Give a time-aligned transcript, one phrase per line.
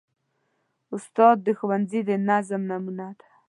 [0.95, 3.27] استاد د ښوونځي د نظم نمونه ده.